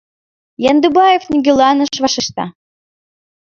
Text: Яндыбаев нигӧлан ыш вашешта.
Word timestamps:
Яндыбаев 0.69 1.23
нигӧлан 1.31 1.77
ыш 1.85 1.91
вашешта. 2.03 2.45